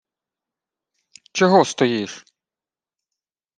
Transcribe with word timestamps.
—Чого 1.31 1.65
стоїш? 1.65 2.25